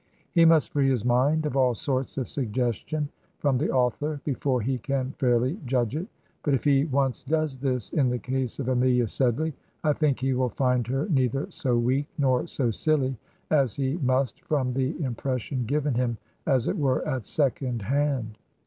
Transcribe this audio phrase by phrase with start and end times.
[0.31, 4.79] He must free his mind of all sorts of suggestion from the author before he
[4.79, 6.07] can fairly judge it;
[6.41, 9.53] but if he once does this in the case of Amelia Sedley
[9.83, 13.15] I think he will find her neither so weak nor so silly
[13.51, 18.39] as he must from the im pression given him, as it were, at second hand.